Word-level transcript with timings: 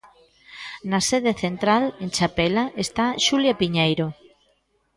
Na 0.89 0.99
sede 1.09 1.33
central, 1.43 1.83
en 2.03 2.09
Chapela, 2.17 2.63
está 2.85 3.05
Xulia 3.25 3.53
Piñeiro. 3.61 4.07